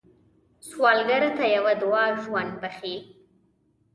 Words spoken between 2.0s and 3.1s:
ژوند بښي